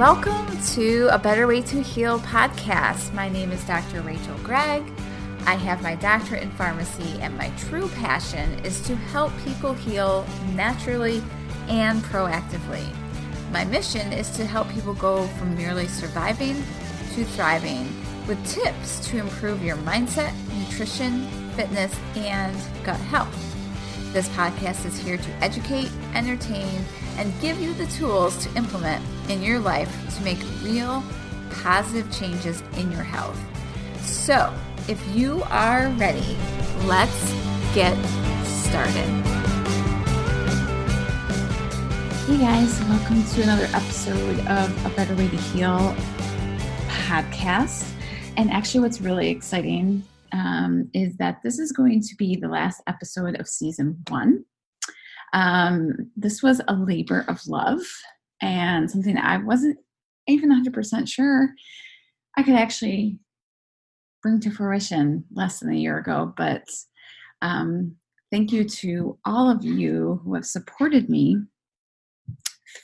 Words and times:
Welcome 0.00 0.58
to 0.76 1.08
A 1.12 1.18
Better 1.18 1.46
Way 1.46 1.60
to 1.60 1.82
Heal 1.82 2.20
podcast. 2.20 3.12
My 3.12 3.28
name 3.28 3.52
is 3.52 3.62
Dr. 3.66 4.00
Rachel 4.00 4.34
Gregg. 4.38 4.82
I 5.44 5.56
have 5.56 5.82
my 5.82 5.94
doctorate 5.94 6.42
in 6.42 6.50
pharmacy, 6.52 7.20
and 7.20 7.36
my 7.36 7.50
true 7.58 7.86
passion 7.86 8.50
is 8.64 8.80
to 8.86 8.96
help 8.96 9.30
people 9.44 9.74
heal 9.74 10.26
naturally 10.54 11.22
and 11.68 12.00
proactively. 12.04 12.82
My 13.52 13.66
mission 13.66 14.10
is 14.10 14.30
to 14.38 14.46
help 14.46 14.70
people 14.70 14.94
go 14.94 15.26
from 15.36 15.54
merely 15.54 15.86
surviving 15.86 16.54
to 17.14 17.24
thriving 17.26 17.86
with 18.26 18.42
tips 18.46 19.06
to 19.10 19.18
improve 19.18 19.62
your 19.62 19.76
mindset, 19.76 20.32
nutrition, 20.58 21.28
fitness, 21.56 21.94
and 22.16 22.56
gut 22.84 23.00
health. 23.00 23.59
This 24.12 24.28
podcast 24.30 24.84
is 24.86 24.98
here 24.98 25.16
to 25.16 25.30
educate, 25.34 25.88
entertain, 26.14 26.84
and 27.16 27.32
give 27.40 27.60
you 27.60 27.72
the 27.74 27.86
tools 27.86 28.36
to 28.44 28.56
implement 28.56 29.04
in 29.30 29.40
your 29.40 29.60
life 29.60 29.88
to 30.16 30.24
make 30.24 30.38
real 30.64 31.04
positive 31.62 32.10
changes 32.10 32.60
in 32.76 32.90
your 32.90 33.04
health. 33.04 33.38
So, 34.02 34.52
if 34.88 35.00
you 35.14 35.44
are 35.44 35.90
ready, 35.90 36.36
let's 36.86 37.32
get 37.72 37.96
started. 38.44 39.06
Hey 42.26 42.38
guys, 42.38 42.80
welcome 42.88 43.22
to 43.22 43.42
another 43.42 43.68
episode 43.72 44.40
of 44.48 44.86
A 44.86 44.88
Better 44.96 45.14
Way 45.14 45.28
to 45.28 45.36
Heal 45.36 45.94
podcast. 46.88 47.88
And 48.36 48.50
actually, 48.50 48.80
what's 48.80 49.00
really 49.00 49.28
exciting 49.28 50.02
um, 50.32 50.90
is 50.94 51.16
that 51.16 51.40
this 51.42 51.58
is 51.58 51.72
going 51.72 52.02
to 52.02 52.14
be 52.16 52.36
the 52.36 52.48
last 52.48 52.82
episode 52.86 53.38
of 53.40 53.48
season 53.48 54.02
one. 54.08 54.44
Um, 55.32 56.10
this 56.16 56.42
was 56.42 56.60
a 56.66 56.74
labor 56.74 57.24
of 57.28 57.46
love 57.46 57.80
and 58.42 58.90
something 58.90 59.14
that 59.14 59.24
I 59.24 59.36
wasn't 59.38 59.78
even 60.26 60.50
100% 60.50 61.08
sure 61.08 61.50
I 62.36 62.42
could 62.42 62.54
actually 62.54 63.18
bring 64.22 64.40
to 64.40 64.50
fruition 64.50 65.24
less 65.32 65.60
than 65.60 65.72
a 65.72 65.76
year 65.76 65.98
ago. 65.98 66.32
But 66.36 66.68
um, 67.42 67.96
thank 68.30 68.52
you 68.52 68.64
to 68.64 69.18
all 69.24 69.50
of 69.50 69.64
you 69.64 70.20
who 70.24 70.34
have 70.34 70.46
supported 70.46 71.08
me 71.08 71.38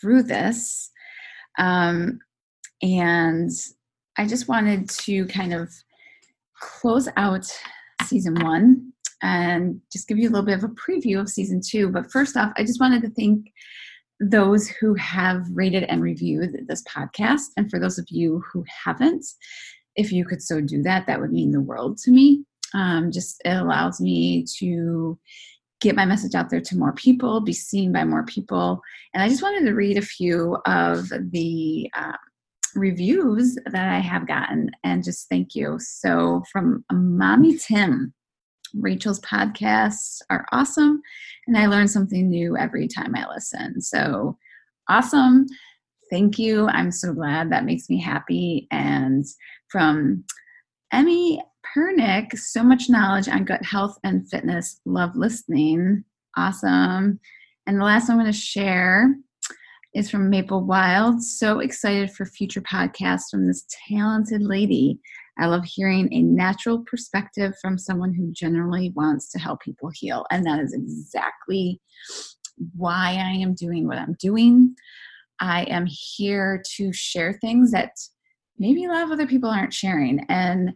through 0.00 0.24
this. 0.24 0.90
Um, 1.58 2.18
and 2.82 3.50
I 4.18 4.26
just 4.26 4.48
wanted 4.48 4.88
to 4.90 5.26
kind 5.26 5.52
of 5.52 5.70
close 6.60 7.08
out 7.16 7.46
season 8.04 8.34
one 8.42 8.92
and 9.22 9.80
just 9.92 10.08
give 10.08 10.18
you 10.18 10.28
a 10.28 10.30
little 10.30 10.44
bit 10.44 10.58
of 10.58 10.64
a 10.64 10.68
preview 10.68 11.20
of 11.20 11.28
season 11.28 11.60
two. 11.64 11.88
But 11.88 12.10
first 12.10 12.36
off, 12.36 12.52
I 12.56 12.62
just 12.62 12.80
wanted 12.80 13.02
to 13.02 13.10
thank 13.10 13.52
those 14.20 14.68
who 14.68 14.94
have 14.94 15.46
rated 15.52 15.84
and 15.84 16.02
reviewed 16.02 16.66
this 16.68 16.82
podcast. 16.84 17.46
And 17.56 17.70
for 17.70 17.78
those 17.78 17.98
of 17.98 18.06
you 18.08 18.42
who 18.52 18.64
haven't, 18.84 19.24
if 19.94 20.12
you 20.12 20.24
could 20.24 20.42
so 20.42 20.60
do 20.60 20.82
that, 20.82 21.06
that 21.06 21.20
would 21.20 21.32
mean 21.32 21.50
the 21.50 21.60
world 21.60 21.98
to 21.98 22.10
me. 22.10 22.44
Um, 22.74 23.10
just 23.10 23.40
it 23.44 23.50
allows 23.50 24.00
me 24.00 24.44
to 24.58 25.18
get 25.80 25.96
my 25.96 26.04
message 26.04 26.34
out 26.34 26.50
there 26.50 26.60
to 26.60 26.76
more 26.76 26.92
people, 26.92 27.40
be 27.40 27.52
seen 27.52 27.92
by 27.92 28.04
more 28.04 28.24
people. 28.24 28.80
And 29.14 29.22
I 29.22 29.28
just 29.28 29.42
wanted 29.42 29.66
to 29.66 29.74
read 29.74 29.98
a 29.98 30.02
few 30.02 30.56
of 30.66 31.08
the 31.30 31.90
uh, 31.94 32.16
reviews 32.74 33.56
that 33.66 33.88
I 33.88 33.98
have 34.00 34.26
gotten 34.26 34.70
and 34.84 35.04
just 35.04 35.28
thank 35.28 35.54
you. 35.54 35.78
So, 35.78 36.42
from 36.50 36.84
Mommy 36.92 37.56
Tim, 37.58 38.12
Rachel's 38.74 39.20
podcasts 39.20 40.20
are 40.30 40.46
awesome, 40.52 41.00
and 41.46 41.56
I 41.56 41.66
learn 41.66 41.88
something 41.88 42.28
new 42.28 42.56
every 42.56 42.88
time 42.88 43.14
I 43.14 43.26
listen. 43.32 43.80
So, 43.80 44.36
awesome. 44.88 45.46
Thank 46.10 46.38
you. 46.38 46.68
I'm 46.68 46.92
so 46.92 47.12
glad. 47.12 47.50
That 47.50 47.64
makes 47.64 47.88
me 47.90 48.00
happy. 48.00 48.68
And 48.70 49.24
from 49.68 50.24
Emmy 50.92 51.42
Pernick, 51.76 52.38
so 52.38 52.62
much 52.62 52.88
knowledge 52.88 53.28
on 53.28 53.44
gut 53.44 53.64
health 53.64 53.98
and 54.04 54.28
fitness. 54.28 54.80
Love 54.84 55.16
listening. 55.16 56.04
Awesome. 56.36 57.18
And 57.66 57.80
the 57.80 57.84
last 57.84 58.08
one 58.08 58.18
I'm 58.18 58.24
going 58.24 58.32
to 58.32 58.38
share 58.38 59.14
is 59.96 60.10
from 60.10 60.28
Maple 60.28 60.62
Wild. 60.62 61.22
So 61.22 61.60
excited 61.60 62.10
for 62.10 62.26
future 62.26 62.60
podcasts 62.60 63.30
from 63.30 63.46
this 63.46 63.64
talented 63.88 64.42
lady. 64.42 65.00
I 65.38 65.46
love 65.46 65.64
hearing 65.64 66.12
a 66.12 66.20
natural 66.20 66.84
perspective 66.84 67.54
from 67.62 67.78
someone 67.78 68.12
who 68.12 68.30
generally 68.30 68.92
wants 68.94 69.30
to 69.30 69.38
help 69.38 69.62
people 69.62 69.90
heal. 69.94 70.26
And 70.30 70.44
that 70.44 70.60
is 70.60 70.74
exactly 70.74 71.80
why 72.76 73.12
I 73.18 73.32
am 73.38 73.54
doing 73.54 73.86
what 73.86 73.96
I'm 73.96 74.14
doing. 74.20 74.74
I 75.40 75.62
am 75.64 75.86
here 75.86 76.62
to 76.76 76.92
share 76.92 77.32
things 77.32 77.70
that 77.72 77.92
maybe 78.58 78.84
a 78.84 78.88
lot 78.88 79.02
of 79.02 79.10
other 79.10 79.26
people 79.26 79.48
aren't 79.48 79.72
sharing. 79.72 80.26
And 80.28 80.74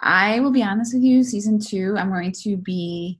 I 0.00 0.38
will 0.38 0.52
be 0.52 0.62
honest 0.62 0.94
with 0.94 1.02
you, 1.02 1.24
season 1.24 1.58
two, 1.58 1.96
I'm 1.98 2.10
going 2.10 2.32
to 2.42 2.56
be 2.56 3.18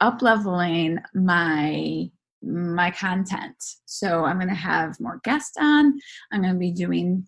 up 0.00 0.22
leveling 0.22 0.98
my 1.14 2.10
my 2.46 2.90
content. 2.90 3.56
So 3.86 4.24
I'm 4.24 4.38
going 4.38 4.48
to 4.48 4.54
have 4.54 5.00
more 5.00 5.20
guests 5.24 5.56
on. 5.58 5.98
I'm 6.32 6.42
going 6.42 6.54
to 6.54 6.58
be 6.58 6.72
doing 6.72 7.26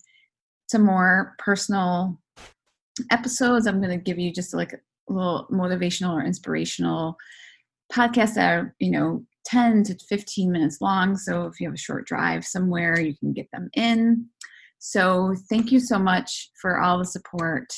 some 0.71 0.83
more 0.83 1.35
personal 1.39 2.21
episodes. 3.11 3.67
I'm 3.67 3.81
going 3.81 3.97
to 3.97 4.03
give 4.03 4.19
you 4.19 4.33
just 4.33 4.55
like 4.55 4.73
a 4.73 5.13
little 5.13 5.47
motivational 5.51 6.15
or 6.15 6.25
inspirational 6.25 7.17
podcasts 7.93 8.35
that 8.35 8.51
are, 8.51 8.75
you 8.79 8.91
know, 8.91 9.25
10 9.47 9.83
to 9.85 9.97
15 10.09 10.53
minutes 10.53 10.81
long. 10.81 11.17
So 11.17 11.47
if 11.47 11.59
you 11.59 11.67
have 11.69 11.75
a 11.75 11.79
short 11.79 12.07
drive 12.07 12.45
somewhere, 12.45 13.01
you 13.01 13.17
can 13.17 13.33
get 13.33 13.49
them 13.51 13.71
in. 13.75 14.27
So 14.79 15.35
thank 15.49 15.73
you 15.73 15.81
so 15.81 15.99
much 15.99 16.51
for 16.61 16.81
all 16.81 16.99
the 16.99 17.05
support. 17.05 17.73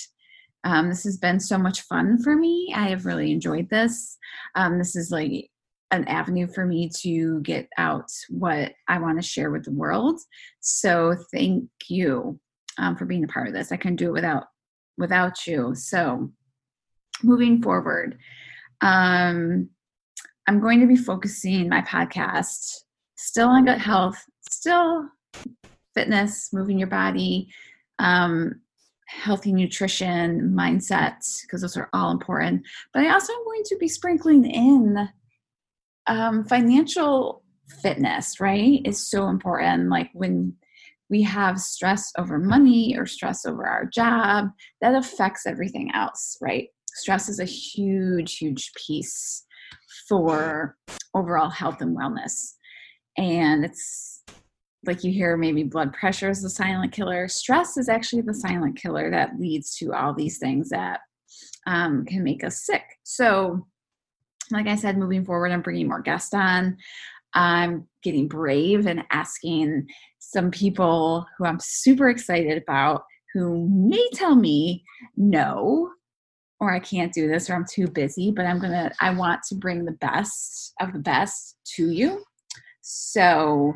Um, 0.64 0.88
this 0.88 1.04
has 1.04 1.16
been 1.16 1.40
so 1.40 1.56
much 1.56 1.82
fun 1.82 2.22
for 2.22 2.36
me. 2.36 2.72
I 2.76 2.88
have 2.88 3.06
really 3.06 3.32
enjoyed 3.32 3.70
this. 3.70 4.18
Um, 4.56 4.78
this 4.78 4.94
is 4.94 5.10
like 5.10 5.49
an 5.90 6.06
avenue 6.06 6.46
for 6.46 6.64
me 6.64 6.88
to 7.00 7.40
get 7.40 7.68
out 7.76 8.10
what 8.28 8.72
I 8.88 8.98
want 8.98 9.20
to 9.20 9.26
share 9.26 9.50
with 9.50 9.64
the 9.64 9.72
world. 9.72 10.20
So 10.60 11.16
thank 11.32 11.68
you 11.88 12.38
um, 12.78 12.96
for 12.96 13.04
being 13.04 13.24
a 13.24 13.28
part 13.28 13.48
of 13.48 13.54
this. 13.54 13.72
I 13.72 13.76
couldn't 13.76 13.96
do 13.96 14.08
it 14.08 14.12
without 14.12 14.44
without 14.96 15.46
you. 15.46 15.74
So 15.74 16.30
moving 17.22 17.62
forward, 17.62 18.18
um, 18.80 19.68
I'm 20.46 20.60
going 20.60 20.80
to 20.80 20.86
be 20.86 20.96
focusing 20.96 21.68
my 21.68 21.80
podcast 21.82 22.82
still 23.16 23.48
on 23.48 23.66
gut 23.66 23.78
health, 23.78 24.22
still 24.48 25.08
fitness, 25.94 26.52
moving 26.52 26.78
your 26.78 26.88
body, 26.88 27.52
um, 27.98 28.60
healthy 29.06 29.52
nutrition, 29.52 30.54
mindset, 30.56 31.16
because 31.42 31.60
those 31.60 31.76
are 31.76 31.90
all 31.92 32.10
important. 32.10 32.62
But 32.94 33.04
I 33.04 33.12
also 33.12 33.32
am 33.32 33.44
going 33.44 33.62
to 33.64 33.76
be 33.76 33.88
sprinkling 33.88 34.44
in 34.44 35.08
um, 36.10 36.44
financial 36.44 37.44
fitness, 37.82 38.40
right, 38.40 38.82
is 38.84 39.10
so 39.10 39.28
important. 39.28 39.88
Like 39.88 40.10
when 40.12 40.54
we 41.08 41.22
have 41.22 41.60
stress 41.60 42.12
over 42.18 42.38
money 42.38 42.96
or 42.98 43.06
stress 43.06 43.46
over 43.46 43.64
our 43.66 43.86
job, 43.86 44.48
that 44.80 44.96
affects 44.96 45.46
everything 45.46 45.90
else, 45.94 46.36
right? 46.40 46.68
Stress 46.88 47.28
is 47.28 47.38
a 47.38 47.44
huge, 47.44 48.38
huge 48.38 48.72
piece 48.74 49.46
for 50.08 50.76
overall 51.14 51.48
health 51.48 51.80
and 51.80 51.96
wellness. 51.96 52.54
And 53.16 53.64
it's 53.64 54.24
like 54.84 55.04
you 55.04 55.12
hear 55.12 55.36
maybe 55.36 55.62
blood 55.62 55.92
pressure 55.92 56.30
is 56.30 56.42
the 56.42 56.50
silent 56.50 56.92
killer. 56.92 57.28
Stress 57.28 57.76
is 57.76 57.88
actually 57.88 58.22
the 58.22 58.34
silent 58.34 58.76
killer 58.76 59.12
that 59.12 59.38
leads 59.38 59.76
to 59.76 59.92
all 59.92 60.12
these 60.12 60.38
things 60.38 60.70
that 60.70 61.00
um, 61.68 62.04
can 62.04 62.24
make 62.24 62.42
us 62.42 62.64
sick. 62.66 62.82
So, 63.04 63.66
like 64.50 64.66
I 64.66 64.74
said, 64.74 64.98
moving 64.98 65.24
forward, 65.24 65.52
I'm 65.52 65.62
bringing 65.62 65.88
more 65.88 66.00
guests 66.00 66.34
on. 66.34 66.76
I'm 67.34 67.86
getting 68.02 68.28
brave 68.28 68.86
and 68.86 69.04
asking 69.10 69.86
some 70.18 70.50
people 70.50 71.26
who 71.38 71.44
I'm 71.44 71.60
super 71.60 72.08
excited 72.08 72.60
about 72.60 73.04
who 73.32 73.68
may 73.68 74.08
tell 74.14 74.34
me 74.34 74.82
no 75.16 75.90
or 76.58 76.74
I 76.74 76.80
can't 76.80 77.12
do 77.12 77.28
this 77.28 77.48
or 77.48 77.54
I'm 77.54 77.64
too 77.64 77.86
busy, 77.86 78.30
but 78.30 78.46
I'm 78.46 78.58
going 78.58 78.72
to 78.72 78.92
I 79.00 79.10
want 79.10 79.42
to 79.44 79.54
bring 79.54 79.84
the 79.84 79.92
best 79.92 80.74
of 80.80 80.92
the 80.92 80.98
best 80.98 81.56
to 81.76 81.90
you. 81.90 82.24
So 82.80 83.72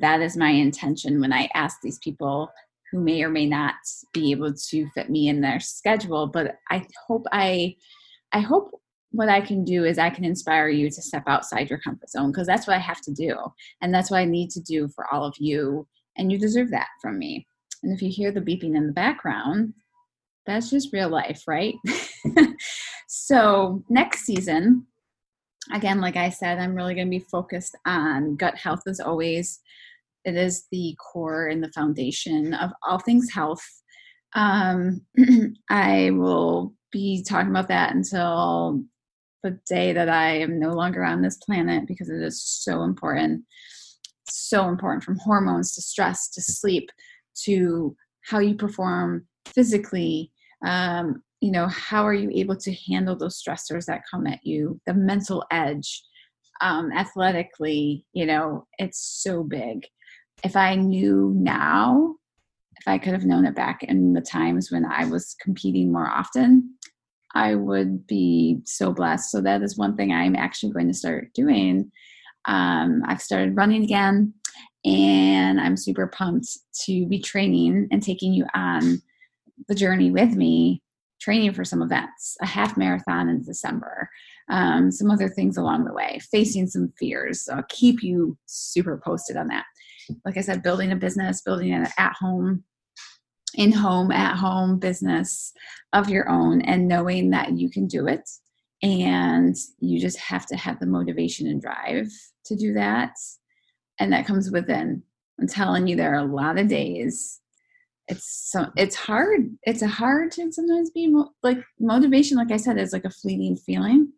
that 0.00 0.20
is 0.20 0.36
my 0.36 0.50
intention 0.50 1.20
when 1.20 1.32
I 1.32 1.50
ask 1.54 1.78
these 1.82 1.98
people 1.98 2.50
who 2.90 3.00
may 3.00 3.22
or 3.22 3.30
may 3.30 3.46
not 3.46 3.74
be 4.12 4.30
able 4.30 4.52
to 4.52 4.88
fit 4.90 5.10
me 5.10 5.28
in 5.28 5.40
their 5.40 5.60
schedule, 5.60 6.26
but 6.26 6.56
I 6.70 6.86
hope 7.06 7.26
I 7.32 7.76
I 8.32 8.40
hope 8.40 8.70
what 9.12 9.28
I 9.28 9.40
can 9.40 9.64
do 9.64 9.84
is 9.84 9.98
I 9.98 10.10
can 10.10 10.24
inspire 10.24 10.68
you 10.68 10.90
to 10.90 11.02
step 11.02 11.24
outside 11.26 11.70
your 11.70 11.78
comfort 11.78 12.10
zone 12.10 12.32
because 12.32 12.46
that's 12.46 12.66
what 12.66 12.76
I 12.76 12.80
have 12.80 13.00
to 13.02 13.12
do. 13.12 13.36
And 13.80 13.94
that's 13.94 14.10
what 14.10 14.18
I 14.18 14.24
need 14.24 14.50
to 14.50 14.60
do 14.60 14.88
for 14.88 15.12
all 15.12 15.24
of 15.24 15.34
you. 15.38 15.86
And 16.16 16.32
you 16.32 16.38
deserve 16.38 16.70
that 16.70 16.88
from 17.00 17.18
me. 17.18 17.46
And 17.82 17.92
if 17.94 18.02
you 18.02 18.10
hear 18.10 18.32
the 18.32 18.40
beeping 18.40 18.76
in 18.76 18.86
the 18.86 18.92
background, 18.92 19.74
that's 20.46 20.70
just 20.70 20.92
real 20.92 21.08
life, 21.08 21.42
right? 21.46 21.74
so, 23.08 23.84
next 23.88 24.24
season, 24.24 24.86
again, 25.72 26.00
like 26.00 26.16
I 26.16 26.30
said, 26.30 26.58
I'm 26.58 26.74
really 26.74 26.94
going 26.94 27.06
to 27.06 27.18
be 27.18 27.24
focused 27.30 27.76
on 27.86 28.36
gut 28.36 28.56
health 28.56 28.82
as 28.86 28.98
always. 28.98 29.60
it 30.24 30.36
is 30.36 30.66
the 30.70 30.96
core 30.98 31.48
and 31.48 31.62
the 31.62 31.72
foundation 31.72 32.54
of 32.54 32.70
all 32.86 32.98
things 32.98 33.30
health. 33.30 33.64
Um, 34.34 35.02
I 35.70 36.10
will 36.12 36.74
be 36.90 37.24
talking 37.26 37.50
about 37.50 37.68
that 37.68 37.94
until 37.94 38.84
the 39.42 39.58
day 39.68 39.92
that 39.92 40.08
I 40.08 40.38
am 40.38 40.58
no 40.58 40.70
longer 40.70 41.04
on 41.04 41.22
this 41.22 41.36
planet 41.36 41.86
because 41.86 42.08
it 42.08 42.22
is 42.22 42.42
so 42.42 42.82
important. 42.82 43.44
So 44.28 44.68
important 44.68 45.04
from 45.04 45.18
hormones 45.18 45.74
to 45.74 45.82
stress 45.82 46.28
to 46.30 46.42
sleep 46.42 46.90
to 47.44 47.96
how 48.22 48.38
you 48.38 48.54
perform 48.54 49.26
physically. 49.46 50.30
Um, 50.64 51.22
you 51.40 51.50
know, 51.50 51.66
how 51.66 52.06
are 52.06 52.14
you 52.14 52.30
able 52.32 52.56
to 52.56 52.74
handle 52.88 53.16
those 53.16 53.42
stressors 53.42 53.86
that 53.86 54.02
come 54.08 54.26
at 54.26 54.44
you? 54.44 54.80
The 54.86 54.94
mental 54.94 55.44
edge, 55.50 56.02
um, 56.60 56.92
athletically, 56.92 58.06
you 58.12 58.26
know, 58.26 58.66
it's 58.78 59.20
so 59.22 59.42
big. 59.42 59.84
If 60.44 60.54
I 60.56 60.76
knew 60.76 61.32
now, 61.34 62.14
if 62.78 62.86
I 62.86 62.98
could 62.98 63.12
have 63.12 63.24
known 63.24 63.44
it 63.44 63.54
back 63.54 63.82
in 63.82 64.12
the 64.12 64.20
times 64.20 64.70
when 64.70 64.84
I 64.84 65.04
was 65.04 65.36
competing 65.40 65.92
more 65.92 66.08
often, 66.08 66.74
I 67.34 67.54
would 67.54 68.06
be 68.06 68.60
so 68.64 68.92
blessed. 68.92 69.30
So 69.30 69.40
that 69.40 69.62
is 69.62 69.78
one 69.78 69.96
thing 69.96 70.12
I'm 70.12 70.36
actually 70.36 70.72
going 70.72 70.88
to 70.88 70.94
start 70.94 71.32
doing. 71.34 71.90
Um, 72.46 73.02
I've 73.06 73.22
started 73.22 73.56
running 73.56 73.84
again, 73.84 74.34
and 74.84 75.60
I'm 75.60 75.76
super 75.76 76.06
pumped 76.06 76.58
to 76.84 77.06
be 77.06 77.20
training 77.20 77.88
and 77.90 78.02
taking 78.02 78.32
you 78.32 78.46
on 78.54 79.00
the 79.68 79.74
journey 79.74 80.10
with 80.10 80.34
me, 80.34 80.82
training 81.20 81.52
for 81.52 81.64
some 81.64 81.82
events, 81.82 82.36
a 82.42 82.46
half 82.46 82.76
marathon 82.76 83.28
in 83.28 83.42
December, 83.44 84.10
um, 84.50 84.90
some 84.90 85.10
other 85.10 85.28
things 85.28 85.56
along 85.56 85.84
the 85.84 85.92
way, 85.92 86.18
facing 86.30 86.66
some 86.66 86.92
fears. 86.98 87.44
So 87.44 87.54
I'll 87.54 87.64
keep 87.68 88.02
you 88.02 88.36
super 88.46 89.00
posted 89.02 89.36
on 89.36 89.46
that. 89.48 89.64
Like 90.24 90.36
I 90.36 90.40
said, 90.40 90.64
building 90.64 90.90
a 90.90 90.96
business, 90.96 91.42
building 91.42 91.72
an 91.72 91.86
at 91.96 92.14
home 92.14 92.64
in 93.54 93.72
home, 93.72 94.10
at 94.10 94.36
home 94.36 94.78
business 94.78 95.52
of 95.92 96.08
your 96.08 96.28
own 96.28 96.62
and 96.62 96.88
knowing 96.88 97.30
that 97.30 97.52
you 97.58 97.70
can 97.70 97.86
do 97.86 98.06
it. 98.06 98.28
And 98.82 99.54
you 99.78 100.00
just 100.00 100.18
have 100.18 100.46
to 100.46 100.56
have 100.56 100.80
the 100.80 100.86
motivation 100.86 101.46
and 101.46 101.60
drive 101.60 102.08
to 102.46 102.56
do 102.56 102.72
that. 102.74 103.12
And 104.00 104.12
that 104.12 104.26
comes 104.26 104.50
within. 104.50 105.02
I'm 105.40 105.46
telling 105.46 105.86
you, 105.86 105.96
there 105.96 106.12
are 106.14 106.26
a 106.26 106.34
lot 106.34 106.58
of 106.58 106.68
days. 106.68 107.40
It's 108.08 108.50
so 108.50 108.66
it's 108.76 108.96
hard. 108.96 109.56
It's 109.62 109.82
a 109.82 109.86
hard 109.86 110.32
to 110.32 110.50
sometimes 110.50 110.90
be 110.90 111.14
like 111.42 111.58
motivation. 111.78 112.36
Like 112.36 112.50
I 112.50 112.56
said, 112.56 112.76
is 112.78 112.92
like 112.92 113.04
a 113.04 113.10
fleeting 113.10 113.56
feeling. 113.56 114.12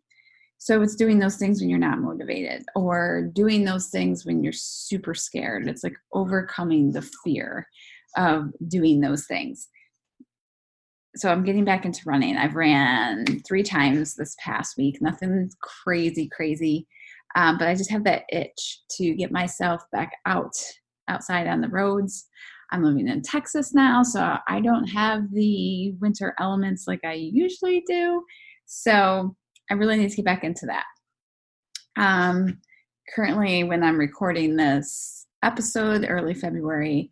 So 0.57 0.81
it's 0.81 0.95
doing 0.95 1.19
those 1.19 1.37
things 1.37 1.61
when 1.61 1.69
you're 1.69 1.77
not 1.77 1.99
motivated, 1.99 2.65
or 2.75 3.29
doing 3.33 3.65
those 3.65 3.89
things 3.89 4.25
when 4.25 4.43
you're 4.43 4.53
super 4.53 5.13
scared. 5.13 5.67
It's 5.67 5.83
like 5.83 5.95
overcoming 6.13 6.91
the 6.91 7.03
fear 7.23 7.67
of 8.15 8.51
doing 8.67 9.01
those 9.01 9.25
things. 9.25 9.67
So 11.15 11.31
I'm 11.31 11.43
getting 11.43 11.63
back 11.63 11.85
into 11.85 12.01
running. 12.05 12.35
I've 12.35 12.55
ran 12.55 13.25
three 13.47 13.63
times 13.63 14.15
this 14.15 14.35
past 14.43 14.75
week, 14.77 14.97
nothing 15.01 15.49
crazy, 15.61 16.29
crazy. 16.35 16.87
Um, 17.35 17.57
but 17.57 17.67
I 17.67 17.75
just 17.75 17.91
have 17.91 18.03
that 18.05 18.23
itch 18.29 18.81
to 18.97 19.13
get 19.15 19.31
myself 19.31 19.83
back 19.91 20.11
out 20.25 20.53
outside 21.07 21.47
on 21.47 21.61
the 21.61 21.69
roads. 21.69 22.27
I'm 22.71 22.83
living 22.83 23.07
in 23.07 23.21
Texas 23.21 23.73
now, 23.73 24.03
so 24.03 24.37
I 24.47 24.59
don't 24.59 24.87
have 24.87 25.31
the 25.31 25.93
winter 26.01 26.33
elements 26.39 26.85
like 26.87 27.01
I 27.05 27.13
usually 27.13 27.83
do. 27.87 28.23
So 28.65 29.35
I 29.69 29.75
really 29.75 29.97
need 29.97 30.09
to 30.09 30.15
get 30.15 30.25
back 30.25 30.43
into 30.43 30.65
that. 30.65 30.85
Um, 31.97 32.59
currently, 33.15 33.63
when 33.63 33.83
I'm 33.83 33.97
recording 33.97 34.55
this 34.55 35.27
episode, 35.43 36.05
early 36.09 36.33
February, 36.33 37.11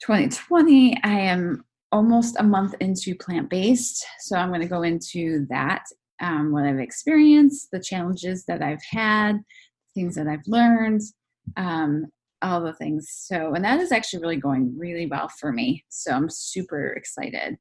2020, 0.00 1.00
I 1.02 1.20
am 1.20 1.64
almost 1.92 2.36
a 2.38 2.42
month 2.42 2.74
into 2.80 3.14
plant 3.14 3.48
based. 3.48 4.04
So 4.20 4.36
I'm 4.36 4.48
going 4.48 4.60
to 4.60 4.66
go 4.66 4.82
into 4.82 5.46
that, 5.48 5.84
um, 6.20 6.52
what 6.52 6.64
I've 6.64 6.78
experienced, 6.78 7.68
the 7.72 7.80
challenges 7.80 8.44
that 8.46 8.62
I've 8.62 8.82
had, 8.90 9.38
things 9.94 10.14
that 10.16 10.26
I've 10.26 10.46
learned, 10.46 11.00
um, 11.56 12.06
all 12.42 12.60
the 12.60 12.74
things. 12.74 13.08
So, 13.10 13.54
and 13.54 13.64
that 13.64 13.80
is 13.80 13.90
actually 13.90 14.20
really 14.20 14.36
going 14.36 14.74
really 14.78 15.06
well 15.06 15.28
for 15.28 15.52
me. 15.52 15.84
So 15.88 16.12
I'm 16.12 16.28
super 16.30 16.88
excited. 16.92 17.56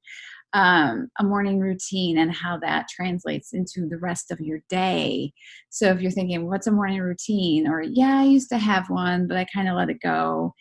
Um, 0.54 1.10
a 1.20 1.24
morning 1.24 1.60
routine 1.60 2.18
and 2.18 2.34
how 2.34 2.58
that 2.60 2.88
translates 2.90 3.54
into 3.54 3.88
the 3.88 3.98
rest 3.98 4.32
of 4.32 4.40
your 4.40 4.60
day. 4.70 5.34
So 5.70 5.90
if 5.90 6.02
you're 6.02 6.12
thinking, 6.12 6.48
what's 6.48 6.68
a 6.68 6.72
morning 6.72 7.02
routine? 7.02 7.68
Or, 7.68 7.82
yeah, 7.82 8.20
I 8.20 8.24
used 8.24 8.50
to 8.50 8.58
have 8.58 8.90
one, 8.90 9.28
but 9.28 9.38
I 9.38 9.46
kind 9.54 9.68
of 9.68 9.76
let 9.76 9.90
it 9.90 10.00
go. 10.02 10.54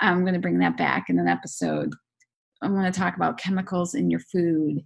I'm 0.00 0.22
going 0.22 0.34
to 0.34 0.40
bring 0.40 0.58
that 0.58 0.76
back 0.76 1.08
in 1.08 1.18
an 1.18 1.28
episode. 1.28 1.94
I'm 2.62 2.72
going 2.72 2.90
to 2.90 2.98
talk 2.98 3.16
about 3.16 3.38
chemicals 3.38 3.94
in 3.94 4.10
your 4.10 4.20
food, 4.20 4.80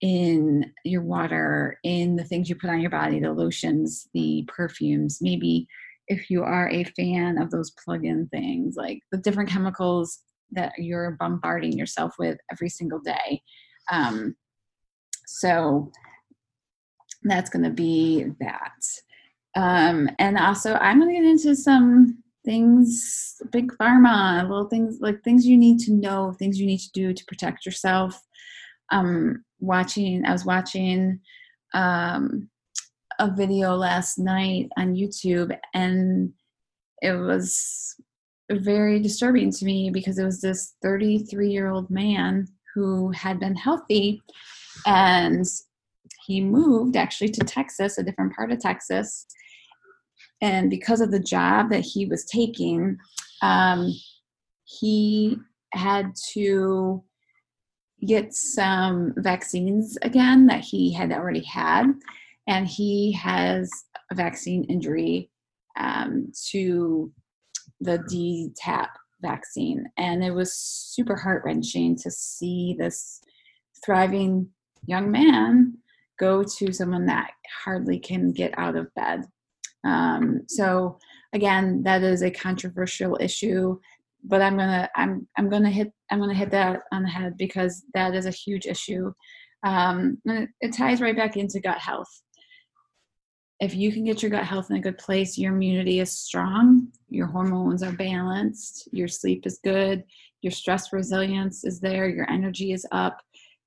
in 0.00 0.72
your 0.84 1.02
water, 1.02 1.78
in 1.84 2.16
the 2.16 2.24
things 2.24 2.48
you 2.48 2.54
put 2.54 2.70
on 2.70 2.80
your 2.80 2.90
body, 2.90 3.20
the 3.20 3.32
lotions, 3.32 4.08
the 4.14 4.48
perfumes. 4.48 5.18
Maybe 5.20 5.66
if 6.08 6.30
you 6.30 6.42
are 6.42 6.68
a 6.70 6.84
fan 6.84 7.38
of 7.38 7.50
those 7.50 7.72
plug 7.84 8.04
in 8.04 8.28
things, 8.28 8.76
like 8.76 9.00
the 9.12 9.18
different 9.18 9.50
chemicals 9.50 10.20
that 10.52 10.72
you're 10.78 11.16
bombarding 11.18 11.72
yourself 11.72 12.14
with 12.18 12.38
every 12.50 12.68
single 12.68 13.00
day. 13.00 13.42
Um, 13.90 14.34
so 15.26 15.90
that's 17.24 17.50
going 17.50 17.64
to 17.64 17.70
be 17.70 18.24
that. 18.40 18.82
Um, 19.56 20.08
and 20.18 20.38
also, 20.38 20.74
I'm 20.74 21.00
going 21.00 21.14
to 21.14 21.20
get 21.20 21.30
into 21.30 21.56
some 21.56 22.22
things 22.48 23.36
big 23.52 23.70
pharma 23.78 24.42
little 24.42 24.68
things 24.68 24.98
like 25.00 25.22
things 25.22 25.46
you 25.46 25.56
need 25.56 25.78
to 25.78 25.92
know 25.92 26.32
things 26.38 26.58
you 26.58 26.66
need 26.66 26.80
to 26.80 26.90
do 26.92 27.12
to 27.12 27.24
protect 27.26 27.66
yourself. 27.66 28.18
Um 28.90 29.44
watching 29.60 30.24
i 30.24 30.32
was 30.32 30.44
watching 30.44 31.18
um 31.74 32.48
a 33.18 33.30
video 33.30 33.74
last 33.74 34.18
night 34.18 34.68
on 34.78 34.94
youtube 34.94 35.56
and 35.74 36.32
it 37.02 37.12
was 37.12 37.96
very 38.50 39.00
disturbing 39.00 39.50
to 39.50 39.64
me 39.64 39.90
because 39.90 40.18
it 40.18 40.24
was 40.24 40.40
this 40.40 40.74
33 40.82 41.50
year 41.50 41.70
old 41.70 41.90
man 41.90 42.46
who 42.74 43.10
had 43.10 43.40
been 43.40 43.56
healthy 43.56 44.22
and 44.86 45.44
he 46.26 46.40
moved 46.40 46.96
actually 46.96 47.28
to 47.28 47.44
texas 47.44 47.98
a 47.98 48.02
different 48.02 48.34
part 48.34 48.52
of 48.52 48.60
texas 48.60 49.26
and 50.40 50.70
because 50.70 51.00
of 51.00 51.10
the 51.10 51.20
job 51.20 51.70
that 51.70 51.80
he 51.80 52.06
was 52.06 52.24
taking 52.24 52.96
um, 53.42 53.92
he 54.64 55.36
had 55.72 56.12
to 56.32 57.02
get 58.06 58.32
some 58.32 59.12
vaccines 59.16 59.98
again 60.02 60.46
that 60.46 60.60
he 60.60 60.92
had 60.92 61.12
already 61.12 61.42
had. 61.42 61.86
And 62.46 62.66
he 62.66 63.12
has 63.12 63.70
a 64.10 64.14
vaccine 64.14 64.64
injury 64.64 65.30
um, 65.78 66.32
to 66.48 67.12
the 67.80 67.98
DTaP 67.98 68.88
vaccine. 69.20 69.84
And 69.96 70.24
it 70.24 70.30
was 70.30 70.54
super 70.54 71.16
heart-wrenching 71.16 71.96
to 71.98 72.10
see 72.10 72.76
this 72.78 73.20
thriving 73.84 74.48
young 74.86 75.10
man 75.10 75.76
go 76.18 76.42
to 76.42 76.72
someone 76.72 77.06
that 77.06 77.30
hardly 77.64 77.98
can 77.98 78.32
get 78.32 78.56
out 78.58 78.76
of 78.76 78.92
bed 78.94 79.24
um, 79.84 80.42
so 80.48 80.98
again, 81.32 81.82
that 81.84 82.02
is 82.02 82.22
a 82.22 82.30
controversial 82.30 83.16
issue, 83.20 83.78
but 84.24 84.42
I'm 84.42 84.56
gonna 84.56 84.88
I'm 84.96 85.26
I'm 85.36 85.48
gonna 85.48 85.70
hit 85.70 85.92
I'm 86.10 86.18
gonna 86.18 86.34
hit 86.34 86.50
that 86.50 86.80
on 86.92 87.02
the 87.02 87.08
head 87.08 87.36
because 87.36 87.84
that 87.94 88.14
is 88.14 88.26
a 88.26 88.30
huge 88.30 88.66
issue. 88.66 89.12
Um, 89.64 90.18
it, 90.24 90.48
it 90.60 90.72
ties 90.72 91.00
right 91.00 91.16
back 91.16 91.36
into 91.36 91.60
gut 91.60 91.78
health. 91.78 92.10
If 93.60 93.74
you 93.74 93.90
can 93.92 94.04
get 94.04 94.22
your 94.22 94.30
gut 94.30 94.44
health 94.44 94.70
in 94.70 94.76
a 94.76 94.80
good 94.80 94.98
place, 94.98 95.36
your 95.36 95.52
immunity 95.52 95.98
is 95.98 96.12
strong, 96.12 96.88
your 97.08 97.26
hormones 97.26 97.82
are 97.82 97.92
balanced, 97.92 98.88
your 98.92 99.08
sleep 99.08 99.46
is 99.46 99.58
good, 99.64 100.04
your 100.42 100.52
stress 100.52 100.92
resilience 100.92 101.64
is 101.64 101.80
there, 101.80 102.08
your 102.08 102.30
energy 102.30 102.72
is 102.72 102.86
up, 102.92 103.20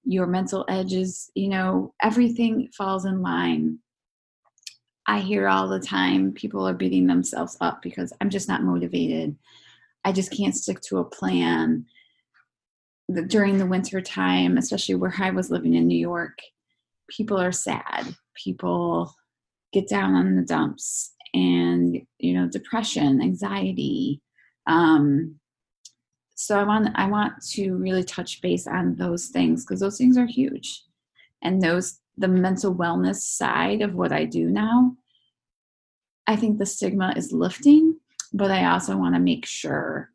your 0.06 0.27
mental 0.27 0.63
edges, 0.70 1.30
you 1.36 1.50
know, 1.50 1.94
everything 2.01 2.70
falls 2.77 3.03
in 3.03 3.22
line 3.22 3.80
I 5.08 5.20
hear 5.20 5.48
all 5.48 5.67
the 5.67 5.79
time 5.79 6.31
people 6.34 6.67
are 6.67 6.74
beating 6.74 7.08
themselves 7.08 7.58
up 7.62 7.81
because 7.81 8.13
I'm 8.22 8.29
just 8.29 8.48
not 8.48 8.63
motivated. 8.63 9.36
I 10.03 10.12
just 10.12 10.31
can't 10.31 10.55
stick 10.55 10.81
to 10.81 11.00
a 11.00 11.05
plan. 11.05 11.86
During 13.27 13.58
the 13.58 13.65
winter 13.65 14.00
time, 14.00 14.58
especially 14.58 14.96
where 14.96 15.13
I 15.20 15.31
was 15.31 15.51
living 15.51 15.74
in 15.75 15.88
New 15.88 15.98
York, 15.98 16.39
people 17.10 17.39
are 17.39 17.51
sad. 17.51 18.15
People 18.36 19.13
get 19.74 19.88
down 19.88 20.15
on 20.15 20.36
the 20.36 20.43
dumps 20.43 21.13
and 21.34 22.01
you 22.20 22.34
know 22.34 22.48
depression 22.48 23.22
anxiety 23.22 24.22
um, 24.67 25.36
so 26.36 26.60
i 26.60 26.63
want 26.63 26.89
i 26.96 27.08
want 27.08 27.34
to 27.41 27.75
really 27.75 28.03
touch 28.03 28.41
base 28.41 28.67
on 28.67 28.96
those 28.96 29.27
things 29.27 29.63
because 29.63 29.79
those 29.79 29.98
things 29.98 30.17
are 30.17 30.25
huge 30.25 30.84
and 31.41 31.62
those 31.62 32.00
the 32.18 32.27
mental 32.27 32.75
wellness 32.75 33.18
side 33.18 33.82
of 33.82 33.96
what 33.96 34.12
I 34.12 34.25
do 34.25 34.50
now, 34.50 34.96
I 36.27 36.36
think 36.36 36.58
the 36.58 36.65
stigma 36.65 37.13
is 37.15 37.32
lifting 37.32 38.00
but 38.34 38.51
I 38.51 38.72
also 38.72 38.98
want 38.98 39.15
to 39.15 39.20
make 39.20 39.46
sure 39.46 40.10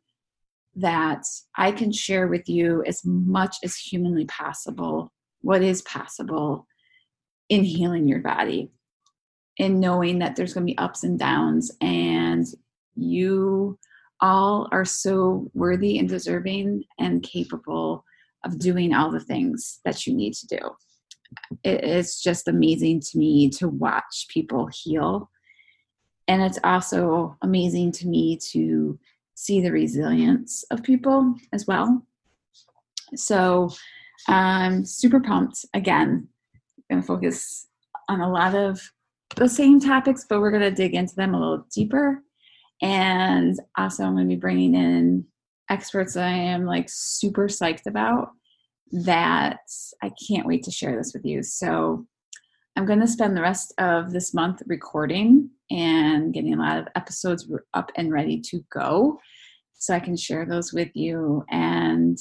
that 0.75 1.23
I 1.55 1.71
can 1.71 1.91
share 1.91 2.27
with 2.27 2.47
you 2.47 2.83
as 2.85 3.03
much 3.03 3.57
as 3.63 3.75
humanly 3.75 4.25
possible 4.25 5.11
what 5.41 5.61
is 5.61 5.81
possible 5.83 6.67
in 7.49 7.63
healing 7.63 8.07
your 8.07 8.19
body 8.19 8.71
in 9.57 9.79
knowing 9.79 10.19
that 10.19 10.35
there's 10.35 10.53
going 10.53 10.67
to 10.67 10.71
be 10.71 10.77
ups 10.77 11.03
and 11.03 11.17
downs 11.17 11.71
and 11.81 12.45
you 12.95 13.77
all 14.19 14.67
are 14.71 14.85
so 14.85 15.49
worthy 15.53 15.97
and 15.97 16.09
deserving 16.09 16.83
and 16.99 17.23
capable 17.23 18.03
of 18.43 18.59
doing 18.59 18.93
all 18.93 19.11
the 19.11 19.19
things 19.19 19.79
that 19.83 20.05
you 20.05 20.13
need 20.15 20.33
to 20.33 20.47
do. 20.47 20.59
It's 21.63 22.21
just 22.21 22.47
amazing 22.47 23.01
to 23.01 23.17
me 23.17 23.49
to 23.51 23.67
watch 23.67 24.27
people 24.29 24.69
heal. 24.73 25.29
And 26.27 26.41
it's 26.41 26.59
also 26.63 27.37
amazing 27.41 27.91
to 27.93 28.07
me 28.07 28.37
to 28.51 28.99
see 29.35 29.61
the 29.61 29.71
resilience 29.71 30.63
of 30.71 30.83
people 30.83 31.35
as 31.53 31.67
well. 31.67 32.05
So 33.15 33.69
I'm 34.27 34.83
super 34.83 35.19
pumped. 35.19 35.65
Again, 35.73 36.27
going 36.89 37.01
to 37.01 37.07
focus 37.07 37.67
on 38.09 38.21
a 38.21 38.31
lot 38.31 38.55
of 38.55 38.91
the 39.35 39.49
same 39.49 39.79
topics, 39.79 40.25
but 40.27 40.39
we're 40.39 40.51
going 40.51 40.63
to 40.63 40.71
dig 40.71 40.93
into 40.93 41.15
them 41.15 41.33
a 41.33 41.39
little 41.39 41.65
deeper. 41.73 42.23
And 42.81 43.59
also, 43.77 44.03
I'm 44.03 44.15
going 44.15 44.27
to 44.27 44.35
be 44.35 44.39
bringing 44.39 44.75
in 44.75 45.25
experts 45.69 46.13
that 46.13 46.25
I 46.25 46.31
am 46.31 46.65
like 46.65 46.87
super 46.89 47.47
psyched 47.47 47.87
about 47.87 48.29
that 48.91 49.59
I 50.01 50.11
can't 50.27 50.47
wait 50.47 50.63
to 50.63 50.71
share 50.71 50.95
this 50.95 51.13
with 51.13 51.25
you. 51.25 51.43
So, 51.43 52.05
I'm 52.75 52.85
going 52.85 52.99
to 52.99 53.07
spend 53.07 53.35
the 53.35 53.41
rest 53.41 53.73
of 53.79 54.11
this 54.11 54.35
month 54.35 54.61
recording 54.67 55.49
and 55.71 56.31
getting 56.31 56.53
a 56.53 56.59
lot 56.59 56.77
of 56.77 56.87
episodes 56.95 57.49
up 57.73 57.91
and 57.95 58.13
ready 58.13 58.39
to 58.41 58.63
go 58.71 59.19
so 59.73 59.95
I 59.95 59.99
can 59.99 60.15
share 60.15 60.45
those 60.45 60.73
with 60.73 60.89
you. 60.93 61.43
And 61.49 62.19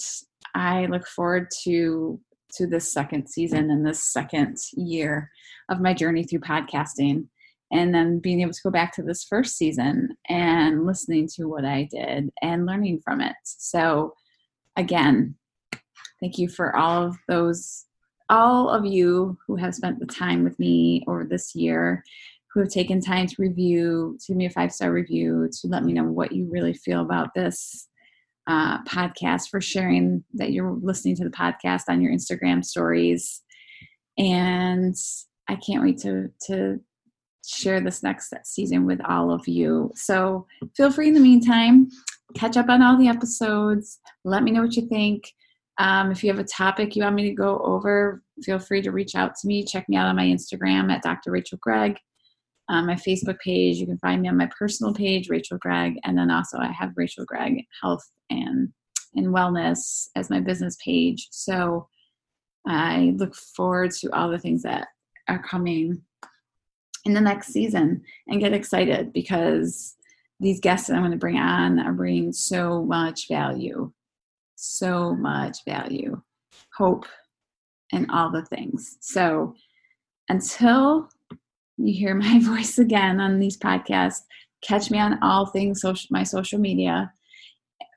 I 0.54 0.86
look 0.86 1.06
forward 1.06 1.48
to 1.64 2.18
to 2.54 2.66
this 2.66 2.90
second 2.90 3.28
season 3.28 3.70
and 3.70 3.84
this 3.84 4.10
second 4.12 4.56
year 4.72 5.30
of 5.68 5.80
my 5.80 5.92
journey 5.92 6.24
through 6.24 6.40
podcasting 6.40 7.26
and 7.72 7.94
then 7.94 8.20
being 8.20 8.40
able 8.40 8.52
to 8.52 8.62
go 8.62 8.70
back 8.70 8.94
to 8.94 9.02
this 9.02 9.24
first 9.24 9.58
season 9.58 10.16
and 10.28 10.86
listening 10.86 11.28
to 11.34 11.46
what 11.46 11.64
I 11.64 11.88
did 11.90 12.30
and 12.40 12.64
learning 12.64 13.00
from 13.04 13.20
it. 13.20 13.34
So, 13.44 14.14
again, 14.76 15.34
thank 16.20 16.38
you 16.38 16.48
for 16.48 16.76
all 16.76 17.04
of 17.04 17.16
those, 17.28 17.84
all 18.28 18.68
of 18.68 18.84
you 18.84 19.36
who 19.46 19.56
have 19.56 19.74
spent 19.74 19.98
the 19.98 20.06
time 20.06 20.44
with 20.44 20.58
me 20.58 21.04
over 21.06 21.24
this 21.24 21.54
year, 21.54 22.02
who 22.52 22.60
have 22.60 22.70
taken 22.70 23.00
time 23.00 23.26
to 23.26 23.34
review, 23.38 24.16
to 24.20 24.32
give 24.32 24.36
me 24.36 24.46
a 24.46 24.50
five 24.50 24.72
star 24.72 24.92
review, 24.92 25.48
to 25.60 25.68
let 25.68 25.84
me 25.84 25.92
know 25.92 26.04
what 26.04 26.32
you 26.32 26.48
really 26.50 26.74
feel 26.74 27.02
about 27.02 27.34
this 27.34 27.88
uh, 28.46 28.82
podcast, 28.84 29.50
for 29.50 29.60
sharing 29.60 30.24
that 30.34 30.52
you're 30.52 30.78
listening 30.80 31.16
to 31.16 31.24
the 31.24 31.30
podcast 31.30 31.82
on 31.88 32.00
your 32.00 32.12
Instagram 32.12 32.64
stories. 32.64 33.42
And 34.18 34.94
I 35.48 35.56
can't 35.56 35.82
wait 35.82 35.98
to 35.98 36.28
to 36.46 36.80
share 37.46 37.80
this 37.80 38.02
next 38.02 38.32
season 38.44 38.86
with 38.86 39.00
all 39.06 39.30
of 39.30 39.46
you. 39.46 39.92
So 39.94 40.46
feel 40.76 40.90
free 40.90 41.08
in 41.08 41.14
the 41.14 41.20
meantime, 41.20 41.88
catch 42.34 42.56
up 42.56 42.68
on 42.68 42.82
all 42.82 42.98
the 42.98 43.08
episodes. 43.08 44.00
Let 44.24 44.42
me 44.42 44.50
know 44.50 44.62
what 44.62 44.74
you 44.76 44.88
think. 44.88 45.32
Um, 45.78 46.10
if 46.10 46.24
you 46.24 46.30
have 46.30 46.38
a 46.38 46.44
topic 46.44 46.96
you 46.96 47.02
want 47.02 47.16
me 47.16 47.28
to 47.28 47.34
go 47.34 47.58
over, 47.58 48.22
feel 48.42 48.58
free 48.58 48.82
to 48.82 48.92
reach 48.92 49.14
out 49.14 49.34
to 49.36 49.46
me. 49.46 49.64
Check 49.64 49.88
me 49.88 49.96
out 49.96 50.06
on 50.06 50.16
my 50.16 50.24
Instagram 50.24 50.90
at 50.90 51.02
Dr. 51.02 51.30
Rachel 51.30 51.58
Gregg. 51.60 51.98
Um, 52.68 52.86
my 52.86 52.94
Facebook 52.94 53.38
page, 53.40 53.76
you 53.76 53.86
can 53.86 53.98
find 53.98 54.22
me 54.22 54.28
on 54.28 54.36
my 54.36 54.48
personal 54.58 54.92
page, 54.92 55.28
Rachel 55.28 55.58
Gregg, 55.58 55.98
and 56.04 56.18
then 56.18 56.30
also 56.30 56.58
I 56.58 56.72
have 56.72 56.92
Rachel 56.96 57.24
Gregg 57.24 57.64
Health 57.82 58.02
and 58.30 58.72
and 59.14 59.28
Wellness 59.28 60.08
as 60.14 60.30
my 60.30 60.40
business 60.40 60.76
page. 60.84 61.28
So 61.30 61.88
I 62.66 63.14
look 63.16 63.34
forward 63.34 63.92
to 63.92 64.12
all 64.12 64.30
the 64.30 64.38
things 64.38 64.62
that 64.62 64.88
are 65.28 65.42
coming 65.42 66.02
in 67.04 67.14
the 67.14 67.20
next 67.20 67.48
season 67.48 68.02
and 68.26 68.40
get 68.40 68.52
excited 68.52 69.12
because 69.12 69.94
these 70.40 70.60
guests 70.60 70.88
that 70.88 70.94
I'm 70.94 71.02
going 71.02 71.12
to 71.12 71.18
bring 71.18 71.38
on 71.38 71.78
are 71.78 71.92
bringing 71.92 72.32
so 72.32 72.84
much 72.84 73.28
value, 73.28 73.90
so 74.56 75.14
much 75.14 75.64
value, 75.64 76.20
hope, 76.76 77.06
and 77.92 78.10
all 78.10 78.30
the 78.30 78.44
things. 78.46 78.96
So 79.00 79.54
until 80.28 81.08
you 81.76 81.94
hear 81.94 82.14
my 82.14 82.40
voice 82.42 82.78
again 82.78 83.20
on 83.20 83.38
these 83.38 83.56
podcasts, 83.56 84.22
catch 84.62 84.90
me 84.90 84.98
on 84.98 85.22
all 85.22 85.46
things 85.46 85.80
social, 85.80 86.08
my 86.10 86.24
social 86.24 86.58
media, 86.58 87.12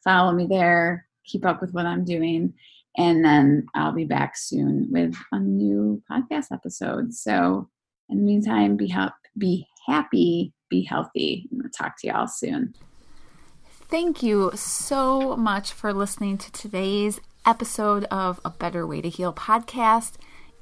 follow 0.04 0.34
me 0.34 0.46
there, 0.46 1.08
keep 1.26 1.46
up 1.46 1.62
with 1.62 1.74
what 1.74 1.86
I'm 1.86 2.04
doing, 2.04 2.54
and 2.98 3.24
then 3.24 3.66
I'll 3.76 3.94
be 3.94 4.06
back 4.06 4.36
soon 4.36 4.88
with 4.92 5.16
a 5.32 5.40
new 5.40 6.02
podcast 6.12 6.48
episode. 6.52 7.14
So 7.14 7.70
in 8.10 8.18
the 8.18 8.24
meantime, 8.24 8.76
be, 8.76 8.94
be 9.38 9.68
happy, 9.88 10.54
be 10.70 10.84
healthy. 10.84 11.48
And 11.52 11.62
I'll 11.64 11.70
talk 11.70 12.00
to 12.00 12.08
y'all 12.08 12.28
soon. 12.28 12.74
Thank 13.90 14.22
you 14.22 14.52
so 14.54 15.36
much 15.36 15.74
for 15.74 15.92
listening 15.94 16.38
to 16.38 16.52
today's 16.52 17.20
episode 17.44 18.04
of 18.12 18.40
A 18.46 18.52
Better 18.52 18.86
Way 18.86 19.02
to 19.02 19.10
Heal 19.10 19.34
podcast. 19.34 20.14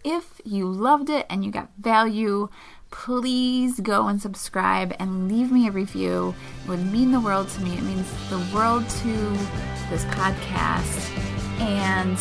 If 0.02 0.40
you 0.46 0.66
loved 0.66 1.10
it 1.10 1.26
and 1.30 1.44
you 1.44 1.52
got 1.52 1.72
value, 1.78 2.48
please 2.90 3.82
go 3.82 4.08
and 4.08 4.22
subscribe 4.22 4.96
and 4.98 5.30
leave 5.30 5.52
me 5.52 5.68
a 5.68 5.72
review. 5.72 6.36
It 6.64 6.70
would 6.70 6.90
mean 6.90 7.12
the 7.12 7.20
world 7.20 7.50
to 7.50 7.62
me. 7.62 7.74
It 7.74 7.84
means 7.84 8.10
the 8.30 8.40
world 8.56 8.88
to 8.88 9.14
this 9.90 10.06
podcast. 10.06 11.12
And 11.60 12.18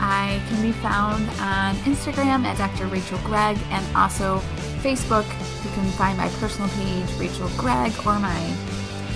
I 0.00 0.42
can 0.48 0.60
be 0.62 0.72
found 0.72 1.28
on 1.38 1.76
Instagram 1.84 2.44
at 2.44 2.58
Dr. 2.58 2.88
Rachel 2.88 3.18
Gregg 3.18 3.56
and 3.70 3.96
also 3.96 4.38
Facebook. 4.82 5.26
You 5.62 5.70
can 5.70 5.88
find 5.92 6.18
my 6.18 6.28
personal 6.40 6.68
page, 6.70 7.20
Rachel 7.20 7.48
Gregg, 7.56 7.92
or 8.04 8.18
my 8.18 8.56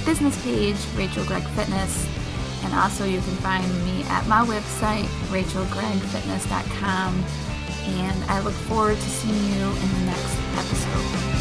business 0.09 0.43
page, 0.43 0.77
Rachel 0.97 1.23
Gregg 1.27 1.43
Fitness. 1.49 2.09
And 2.65 2.73
also, 2.73 3.05
you 3.05 3.21
can 3.21 3.37
find 3.45 3.63
me 3.85 4.05
at 4.05 4.27
my 4.27 4.43
website, 4.43 5.05
rachelgreggfitness.com. 5.29 7.25
And 7.85 8.25
I 8.25 8.41
look 8.41 8.55
forward 8.55 8.97
to 8.97 9.03
seeing 9.03 9.37
you 9.37 9.67
in 9.67 9.93
the 9.93 10.07
next 10.07 10.39
episode. 10.57 11.38